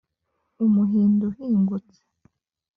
Umuhindo 0.65 1.23
uhingutse 1.31 2.01